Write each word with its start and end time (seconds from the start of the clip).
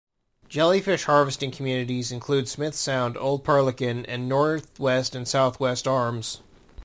Jellyfish 0.49 1.03
harvesting 1.03 1.51
communities 1.51 2.11
include 2.11 2.49
Smith 2.49 2.73
Sound, 2.73 3.15
Old 3.17 3.43
Perlican, 3.43 4.03
and 4.07 4.27
Northwest 4.27 5.13
and 5.13 5.27
Southwest 5.27 5.87
Arms. 5.87 6.41